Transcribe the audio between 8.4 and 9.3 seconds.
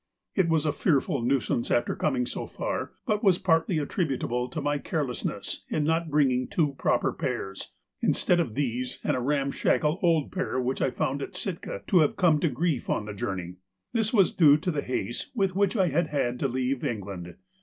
these and a